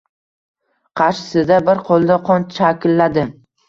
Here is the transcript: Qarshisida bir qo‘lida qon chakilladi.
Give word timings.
Qarshisida 1.03 1.61
bir 1.69 1.85
qo‘lida 1.93 2.21
qon 2.31 2.53
chakilladi. 2.61 3.33